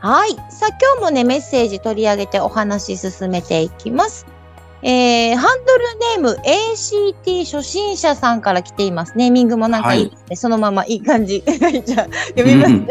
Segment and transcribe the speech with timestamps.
[0.00, 0.30] はい。
[0.50, 4.26] さあ、今日もね、メッセージ取り上げてお話し進めていきます。
[4.82, 5.84] えー、ハンドル
[6.22, 9.12] ネーム ACT 初心者さんから来ています。
[9.14, 10.36] ネーミングもなんかいいですね。
[10.36, 11.42] そのままいい感じ。
[11.84, 12.88] じゃあ、読みますね。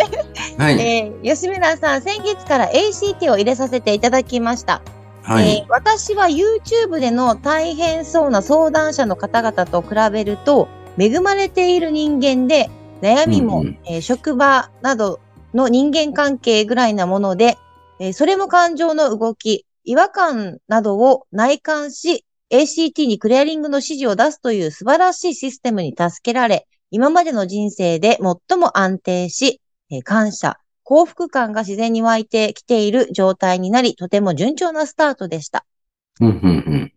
[0.60, 0.80] はい。
[0.80, 4.84] えー、吉村さん、先月から ACT を入れさせていただきました。
[5.24, 5.50] はい。
[5.50, 10.68] えー私は YouTube での大変そうな相談者の方々と比べると、
[11.00, 12.70] 恵まれている人間で、
[13.02, 15.20] 悩みも、うんうんえー職場など
[15.54, 17.58] の人間関係ぐらいなもので、
[18.00, 28.18] えーそれも感情の動き、違和感などを内観し、ACT にクリアリングの指示を出すという素晴らしいシステムに助けられ、今までの人生で
[28.50, 35.66] 最も安定し、えー感謝、幸福感が自然に湧いてきている状態になり、とても順調なスタートでした。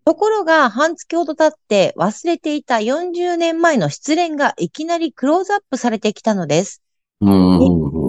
[0.05, 6.83] ところが、半月ほど経って忘れていた40年前の失恋がいきなりクローズアップされてきたのです。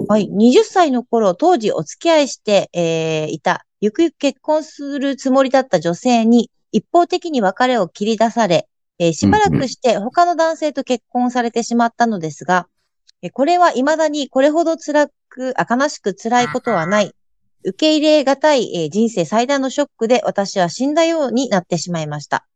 [0.04, 0.08] うん。
[0.08, 0.28] うんうんうんはい。
[0.28, 12.68] 20歳の頃、当時お付き合いして、えーいた、ゆくゆく結婚するつもりだった女性に、一方的に別れを切り出され、えーしばらくして他の男性と結婚されてしまったのですが、
[13.22, 17.14] えーこれは未だにこれほど辛く、あ悲しく辛いことはない。
[17.64, 22.46] 受け入れがたい、えー人生最大のショックで私は死んだようになってしまいました。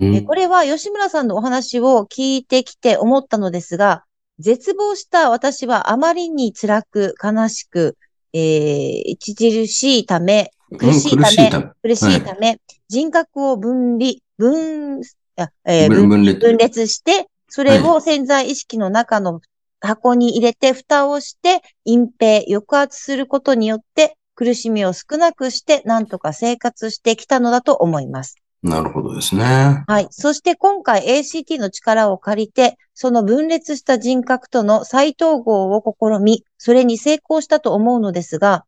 [0.00, 4.04] うんえこれは吉村さんのお話を聞いてきて思ったのですが、
[4.38, 7.96] 絶望した私はあまりに辛く悲しく、
[8.32, 11.18] えー、著しいため、苦しい
[11.50, 12.60] ため、苦しいため。
[12.88, 15.00] 人格を分離、分、
[15.36, 16.86] あえー分分分裂。
[16.86, 19.40] して、それを潜在意識の中の
[19.80, 28.36] 箱に入れて、蓋をして、隠蔽、抑圧することによって、苦しみを少なくして、なんとか生活してきたのだと思います。
[28.62, 29.84] なるほどですね。
[29.86, 30.08] はい。
[30.10, 38.64] そして今回 ACT の力を借りて、その分裂した人格との再統合を試み、それに成功したと思うのですが、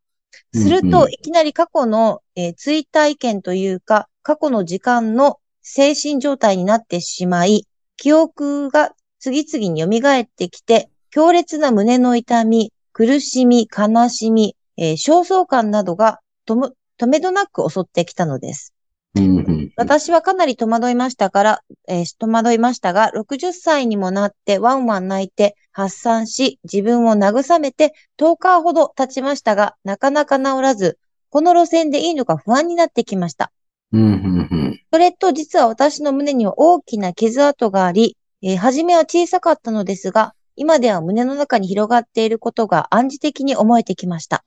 [0.54, 18.69] するといきなり過去の、えー追体験というか、過去の時間の精神状態になってしまい、記憶が次々に蘇ってきて、強烈な胸の痛み、苦しみ、悲しみ、えー焦燥感などがとも止めどなく襲ってきたのです。
[19.15, 30.98] うんうんうん私はかなり戸惑いましたから、えー戸惑いましたが、60歳にもなってワンワン泣いて発散し、自分を慰めて10日ほど経ちましたが、なかなか治らず、
[31.31, 33.53] この路線でいいのか不安になってきました。
[33.93, 44.44] うんうんうんそれと実は私の胸には大きな傷跡があり、えー初めは小さかったのですが、今では胸の中に広がっていることが暗示的に思えてきました。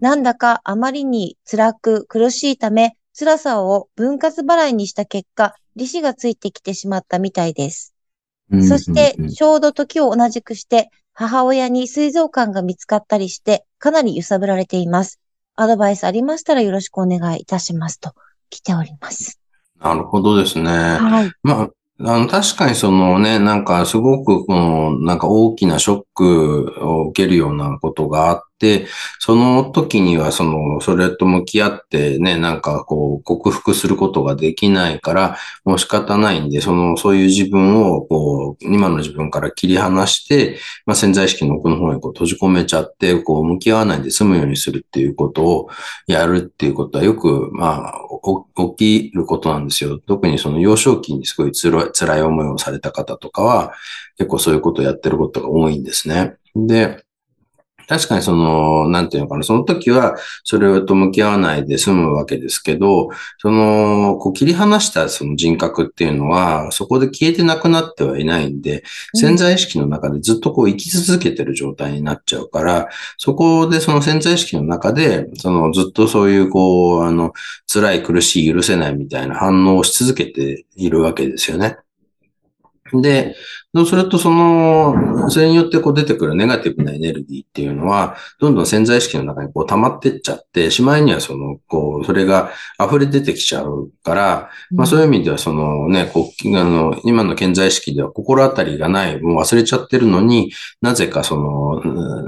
[0.00, 7.94] なんだかあまりに辛く苦しいため、辛さを分割払いにした結果、利子がついてきてしまったみたいです。
[8.50, 8.66] うん。
[8.66, 15.20] そしてちょうど時を同じくして、母親に膵臓管が見つかったりして、かなり揺さぶられています。
[15.54, 18.14] アドバイスありましたらよろしくお願いいたしますと
[18.48, 19.38] 来ております。
[19.78, 20.70] なるほどですね。
[20.70, 21.30] はい。
[21.42, 28.86] まあ、あの、確かにそのね、なんかすごくこの、なんか大きなショックを受けるようなことがあって、
[29.18, 45.68] その時にはその、それと向き合ってね、なんかこう、克服することができないから、もう仕方ないんで、その、そういう自分を、こう、今の自分から切り離して、まあ、潜在意識の奥の方にこう閉じ込めちゃって、こう、向き合わないで済むようにするっていうことを
[46.06, 48.00] やるっていうことはよく、まあ、
[48.76, 49.98] 起きることなんですよ。
[49.98, 53.72] 特にその幼少期にすごい辛い辛い思いをされた方とかは、
[54.18, 56.34] 結構そういうことをやってることが多いんですね。
[56.54, 57.02] で、
[57.90, 60.14] 確かにその、なんていうのかな、その時は
[60.44, 63.08] それと向き合わないで済むわけですけど、
[63.38, 72.88] その、こう切り離したその人格っていうのは、そこで消えてなくなってはいないんで、潜在意識の中でずっとこう生き続けてる状態になっちゃうから、
[73.18, 77.32] そこでその潜在意識の中で、そのずっとそういうこう、あの、
[77.66, 81.78] 辛い苦しい許せないみたいな反応をし続けているわけですよね。
[82.94, 83.34] で、
[83.72, 92.50] そうすると、その、それによってこう出てくるネガティブなエネルギーっていうのは、どんどん潜在意識の中にこう溜まってっちゃって、しまいにはその、こう、それが
[92.84, 100.50] 溢れ出てきちゃうから、まあそういう意味ではそのね、こう、あの、今の潜在意識では心当たりがない、もう忘れちゃってるのに、
[100.80, 101.80] なぜかその、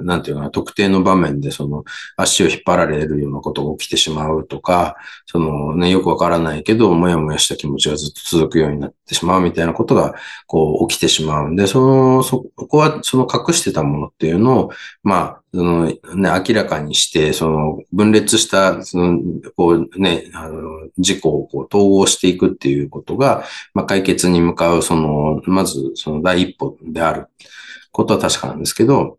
[0.05, 1.83] なんていうかな、特定の場面でその、
[2.17, 10.15] 足を引っ張られるようなことが起きてしまうとか、そのね、よくわからないけど、もやもやした気持ちがずっと続くようになってしまうみたいなことが、
[10.53, 14.71] こう、起きてしまうんで、その、そこは、その隠してたものっていうのを、
[15.03, 19.19] まあ、その、ね、明らかにして、その、分裂した、その、
[19.57, 27.29] こうね、あの、事故をこう統合していくっていうことが、まあ、解決に向かう、その、まず、その第一歩である。
[27.91, 29.19] ことは確かなんですけど、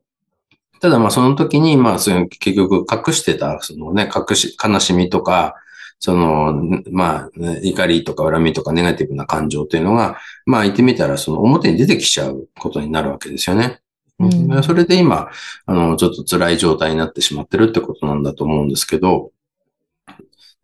[0.82, 5.56] ただまあその時に、まあその結局隠してた、そのね、隠し、悲しみとか、
[6.04, 7.30] その、まあ、
[7.62, 13.80] 怒りとか恨みとかネガティブな感情というのが、まあ言ってみたら、その表に出てきちゃうことになるわけですよね。
[14.20, 15.30] うん、それで今、
[15.66, 19.32] あの、ちょっと辛い状態になってしまってるってことなんだと思うんですけど、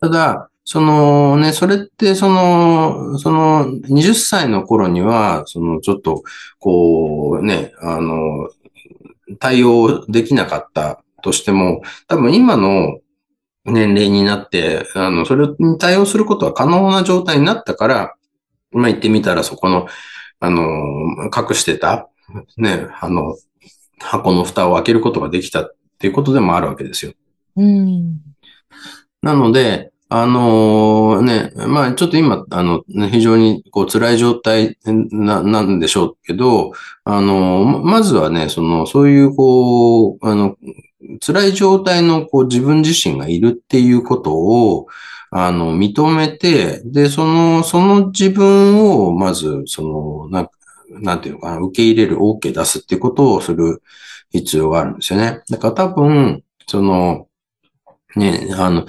[0.01, 6.21] ただ、そのね、それってその、その20歳の頃には、そのちょっと、
[6.59, 8.49] こうね、あの、
[9.39, 12.99] 対応できなかったとしても、多分今の
[13.65, 18.15] 年齢になって、あの、それに対応することは可能な状態になったから、
[18.71, 19.87] まあ、言ってみたらそこの、
[20.39, 20.63] あの、
[21.25, 22.09] 隠してた、
[22.57, 23.35] ね、あの、
[23.99, 27.13] 箱の蓋を開けることができたっていうことでもあるわけですよ。
[27.57, 28.19] うん。
[29.21, 36.71] なので、あのー、ね、まあちょっと今、あの、非常にこう辛い状態な、なんでしょうけど、
[37.03, 40.55] あのー、まずはね、その、そういうこう、あの、
[41.21, 44.87] 辛い状態のこう自分自身がいるっていうことを、
[45.31, 50.49] あの、認めて、で、その、その自分を、まず、その、な
[50.89, 53.81] なんていうのかな、受け入れる OK 出すっていうことをする
[54.31, 55.41] 必要があるんですよね。
[55.49, 57.27] だから多分、その、
[58.15, 58.85] ね、あの、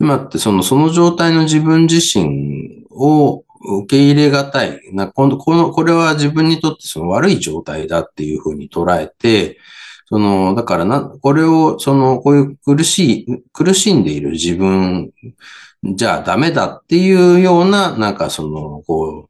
[0.00, 3.44] 今ってその、その状態の自分自身を
[3.78, 4.80] 受け入れがたい。
[4.92, 9.58] な今度、この、これは自分にとってその悪い状態だっていうふうに捉えて、
[10.14, 15.10] その、だからな、これを、その、こういう苦しい、苦しんでいる自分
[15.82, 19.28] じゃダメだっていうような、なんかその、こ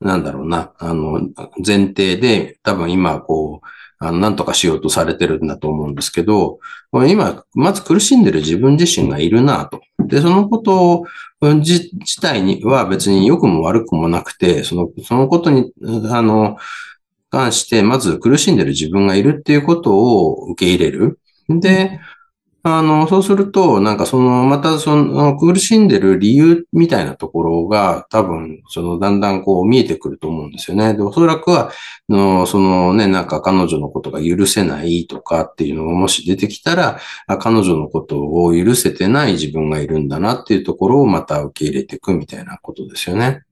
[0.00, 1.20] う、なんだろうな、あの、
[1.62, 3.66] 前提で、多分今、こう、
[3.98, 6.58] あの、なんとかしようとされてるんだと思うんですけど、
[7.06, 9.82] 今、まず苦しんでる自分自身がいるなと。
[10.06, 11.04] で、そのこと
[11.42, 15.70] 自自体には別に良くも悪くもなくて、その、そのことに、
[16.10, 16.56] あの、
[17.34, 21.18] 関して、まず苦しんでる自分がいるっていうことを受け入れる。
[21.48, 22.00] で、
[22.66, 30.94] あの、そうすると、なんかその、またその、苦しんでる理由みたいなところが、多分、その、だんだんこう見えてくると思うんですよね。
[30.94, 31.70] で、おそらくは、
[32.08, 37.00] の、そのね、なんか彼女のことが許せないとかっていうのがもし出てきたら、
[37.38, 43.42] 彼女のことを許せてない自分がいるんだなっていうところをまた受け入れていくみたいなことですよね。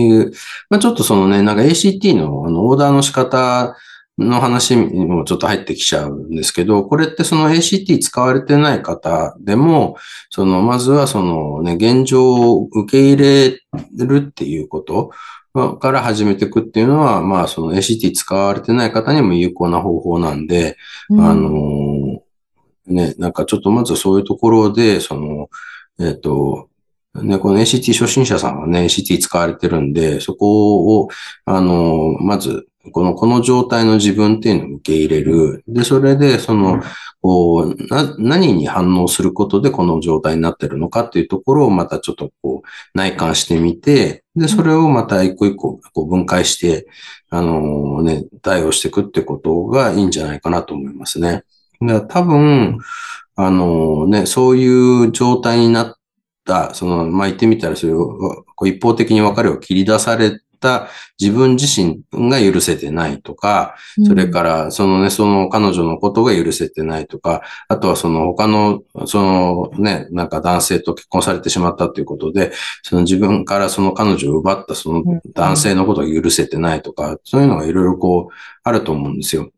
[0.00, 0.32] いう、
[0.70, 3.76] まあちょっとそのね、なんか ACT のあの、オーダーの仕方
[4.18, 9.96] の話にもちょっと入ってきちゃうんですけど、これってその ACT 使われてない方でも、
[10.30, 13.60] その、まずはそのね、現状を受け入れ
[13.96, 15.10] るっていうこと
[15.78, 20.76] から始めていくっていうのは、まあその ACT 使われてない方にも有効な方法なんで、
[21.10, 22.22] うん、あの、
[22.86, 25.48] ね、なんかちょっとまずそういうところで、その、
[25.98, 26.68] えっ、ー、と、
[27.22, 31.08] ね、この ACT 初心者さんはね、ACT 使われてるんで、そこを、
[31.44, 35.64] あの、まず、この、この状態の自分っていうのを受け入れる。
[35.68, 36.82] で、それで、その、
[37.22, 46.86] こう、な、何に反応することでこの状態になってるのかっていうところをまたちょっとこう、内観してみて、で、それをまた一個一個こう分解して、
[47.30, 51.44] あのね、対応していくってことがいいんじゃないかなと思いますね。
[51.80, 52.78] だ多分、
[53.36, 55.96] あのね、そういう状態になっ
[56.44, 60.88] た、その、まあ、言ってみたら、それを、こう一方的に別れを切り出された
[61.20, 75.02] 自分自身が許せてないとか、それからそのね、その彼女のことが許せてないとか、あとはその他の、そのね、なんか男性と結婚されてしまったということで、その自分からその彼女を奪ったその
[75.34, 79.50] 男性のことが許せてないとか、そういうのがいろいろこう、あると思うんですよ。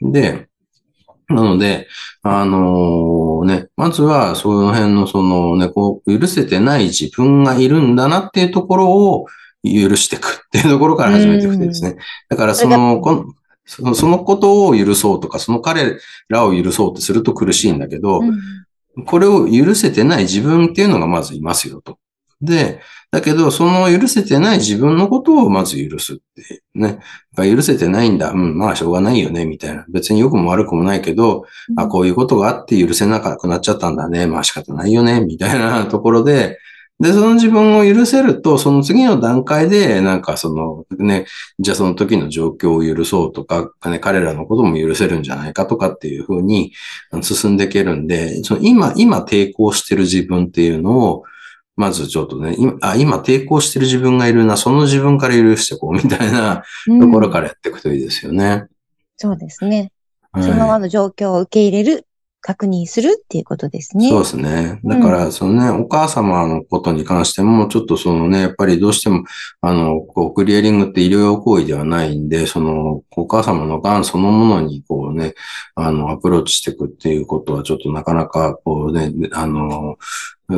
[0.00, 0.48] で、
[1.28, 1.88] なので、
[2.22, 9.26] あのー、ね、まずはその辺のそのね、こう、許せてない自分がいるんだなっていうところを、
[9.64, 11.96] 許していくっていうところから始めていくてですね。
[12.28, 13.24] だからその、この
[13.66, 18.20] そのそのことを許そうとか、その彼らを許そうとすると苦しいんだけど、
[18.96, 21.98] うん、これを許せてない自分っていうのがまずいますよと。
[22.44, 22.80] で、
[23.14, 26.98] だけど、その許せてない自分のことをまず許すってね。
[27.36, 28.30] 許せてないんだ。
[28.32, 29.84] うん、まあしょうがないよね、みたいな。
[29.88, 34.26] 別に良くも悪くもないけど、うん、あ、こういうことがあって許せなくなっちゃったんだね。
[34.26, 36.58] まあ仕方ないよね、みたいな ところで、
[37.00, 41.26] で、その自分を許せると、その次の段階で、なんかそのね、
[41.60, 46.72] じゃあその時の状況を許そうとか、ね、彼らのことも許せるんじゃないかとかっていうふうに
[47.22, 51.24] 進んでいけるんで、その今、今抵抗してる自分っていうのを、
[51.76, 56.62] まずちょっとね、今、あ今抵抗してる自分がいるな、その自分から許していこうみたいな
[57.00, 58.46] ところからやっていくといいですよね。
[58.46, 58.68] うん、
[59.16, 59.90] そうですね。
[60.34, 62.06] そのままの状況を受け入れる
[62.46, 64.10] 確認するっていうことですね。
[64.10, 64.78] そうですね。
[64.84, 69.24] だから、そのね、うん、お母様のことに関しても、ちょっとそのね、やっぱりどうしても、
[69.62, 75.32] あの、こう、クリアリングって医療用行為ではないんで、その、お母様の癌そのものに、こうね、
[75.74, 79.96] あの、アプローチしていくっていうことは、ちょっとなかなか、こうね、あの、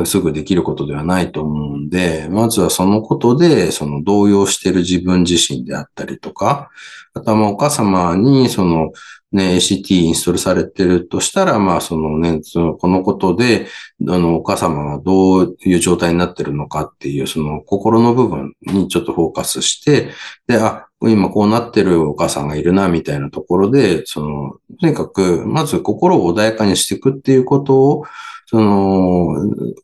[0.05, 6.69] すぐできることではないと思うんで、まずはそのことで、その動揺している自分自身であったりとか、
[7.13, 8.91] あとはまあお母様にその
[9.31, 13.67] ね、ACT インストールされてるとしたら、まあそのね、そのこのことで、
[14.07, 20.11] あのお母様がどういう状態になってるのかっていう、その心の部分にちょっとフォーカスして、
[20.47, 28.05] で、あ、今こうなってるお母さんがいるな、みたいなところで、その、とにかく、まず心を穏やかにしていくっていうことを、
[28.47, 29.35] その、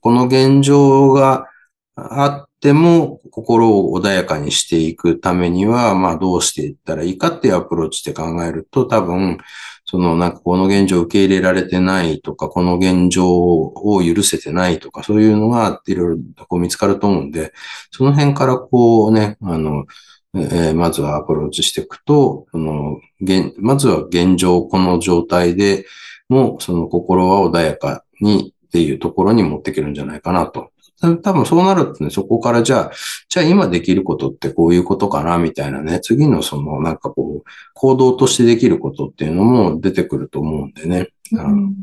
[0.02, 1.48] この現状が
[1.96, 9.38] あっても、心を穏やかにしていくためには、まあどうしていったらいいかっていうアプローチで考えると、多分、
[9.86, 17.52] そのなんかこの現状を受け入れられてないとか、この現状を許せてないとか、そういうのがいろいろこう見つかると思うんで、
[17.92, 19.86] その辺からこうね、あの、
[20.36, 25.86] えー、まずはアプローチしていくと、その現まずは現状、この状態で
[26.30, 30.72] も、その心は穏やかにっていうところに持っていけるんじゃないかなと。
[31.22, 32.92] 多分そうなるとね、そこからじゃあ、
[33.30, 41.10] じゃあ今できることってこういうことかな、みたいなね、次のそのなんかこう、行動としてできることっていうのも出てくると思うんでね。
[41.34, 41.76] うん、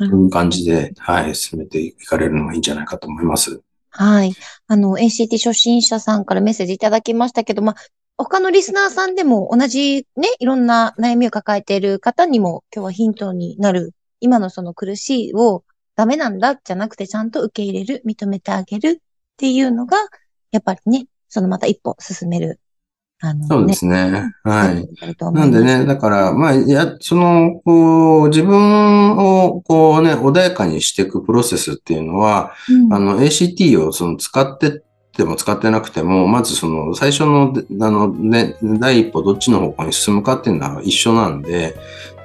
[0.00, 3.60] そういう感じで、はい、進めていかれるのがいいんじゃないかと思います。
[3.90, 4.32] はい。
[4.66, 7.76] あの、NCT 初心者さんからメッセージいただきましたけど、まあ、
[8.18, 15.64] 他のリスナーさんでも同じね、いろんな悩みを抱えている方にも今日はヒントになる、今のその苦しいを
[15.96, 18.96] ダメなんだじゃなくてちゃんと受け入れる、認めてあげるっ
[19.36, 19.96] ていうのが、
[20.52, 22.60] やっぱりね、そのまた一歩進める。
[23.20, 24.30] あの、ね、そうですね。
[24.44, 24.86] はい。
[25.32, 34.82] なんでね、だから、まあ、や、その、こう、自分を、こうね、穏やかにしていくプロセスっていうのは、うん、あの、ACT をその使って
[35.16, 41.76] でも使ってなくても、まずその最初の、あの、ね、第一歩どっちの方向に進むかっていうのは一緒なんで、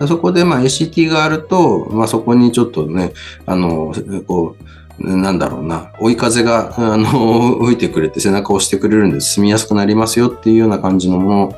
[0.08, 3.14] そこでまあ ACT があると、まあそこにちょっとね、
[3.46, 3.94] あの、
[4.28, 11.56] こう、なんだろうな、追い風が、あの、吹いてくれて背中を押してくれるんで進みやすくなりますよっていうような感じのも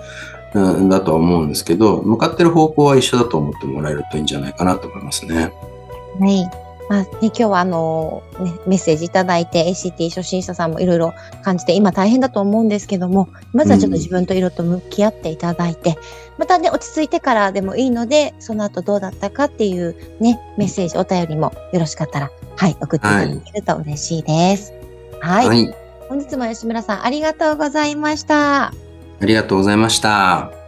[0.53, 5.51] のだとは思うんですけど、向かってる方向は一緒だと思ってもらえるといいんじゃないかなと思いますね。
[6.19, 6.62] はい。
[6.93, 15.95] まあね、今日はあの、ね、メッセージいただいて ACT 初心者さんもいろいろ感じて今大変だと思うんですけども、まずはちょっと自分と色と向き合っていただいて、うん、
[16.37, 24.71] またね、落ち着いてからでもいいので、その後どうだったかっていうね、メッセージ、お便りもよろしかったら、はい、送っていただけると嬉しいです。
[25.19, 25.47] はい。
[25.47, 25.75] はい、
[26.09, 28.65] 本日も吉村さんありがとうございました。
[28.65, 28.71] あ
[29.21, 30.62] りがとうございました。